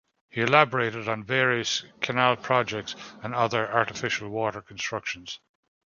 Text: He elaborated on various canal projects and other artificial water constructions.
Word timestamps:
He 0.31 0.41
elaborated 0.41 1.07
on 1.07 1.23
various 1.23 1.85
canal 1.99 2.35
projects 2.35 2.95
and 3.21 3.35
other 3.35 3.71
artificial 3.71 4.29
water 4.29 4.63
constructions. 4.63 5.39